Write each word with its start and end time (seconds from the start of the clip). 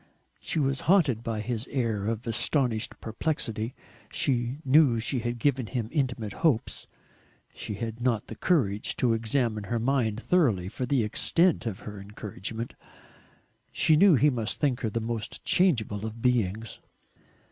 She 0.39 0.57
was 0.57 0.79
haunted 0.89 1.21
by 1.21 1.41
his 1.41 1.67
air 1.67 2.07
of 2.07 2.25
astonished 2.25 2.99
perplexity. 3.01 3.75
She 4.11 4.57
knew 4.65 4.99
she 4.99 5.19
had 5.19 5.37
given 5.37 5.67
him 5.67 5.89
intimate 5.91 6.33
hopes, 6.41 6.87
she 7.53 7.75
had 7.75 8.01
not 8.01 8.25
the 8.25 8.33
courage 8.35 8.95
to 8.97 9.13
examine 9.13 9.65
her 9.65 9.77
mind 9.77 10.19
thoroughly 10.19 10.69
for 10.69 10.87
the 10.87 11.03
extent 11.03 11.67
of 11.67 11.81
her 11.81 11.99
encouragement. 12.01 12.73
She 13.71 13.95
knew 13.95 14.15
he 14.15 14.31
must 14.31 14.59
think 14.59 14.79
her 14.81 14.89
the 14.89 14.99
most 15.01 15.43
changeable 15.45 16.03
of 16.07 16.19
beings. 16.19 16.79